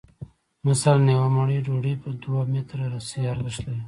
مثلاً 0.67 1.03
یوه 1.15 1.29
مړۍ 1.35 1.59
ډوډۍ 1.65 1.95
په 2.03 2.09
دوه 2.23 2.41
متره 2.53 2.85
رسۍ 2.93 3.21
ارزښت 3.33 3.59
لري 3.65 3.79